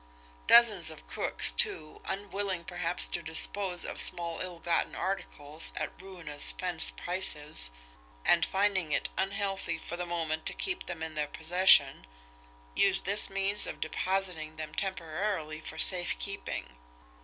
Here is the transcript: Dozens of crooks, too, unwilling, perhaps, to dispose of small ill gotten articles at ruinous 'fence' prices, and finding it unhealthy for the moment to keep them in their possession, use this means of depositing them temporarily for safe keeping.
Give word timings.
Dozens 0.47 0.89
of 0.89 1.05
crooks, 1.05 1.51
too, 1.51 2.01
unwilling, 2.05 2.65
perhaps, 2.65 3.07
to 3.09 3.21
dispose 3.21 3.85
of 3.85 3.99
small 3.99 4.39
ill 4.39 4.57
gotten 4.57 4.95
articles 4.95 5.71
at 5.77 6.01
ruinous 6.01 6.53
'fence' 6.53 6.89
prices, 6.89 7.69
and 8.25 8.43
finding 8.43 8.91
it 8.93 9.09
unhealthy 9.15 9.77
for 9.77 9.97
the 9.97 10.07
moment 10.07 10.47
to 10.47 10.53
keep 10.55 10.87
them 10.87 11.03
in 11.03 11.13
their 11.13 11.27
possession, 11.27 12.07
use 12.75 13.01
this 13.01 13.29
means 13.29 13.67
of 13.67 13.79
depositing 13.79 14.55
them 14.55 14.73
temporarily 14.73 15.61
for 15.61 15.77
safe 15.77 16.17
keeping. 16.17 16.77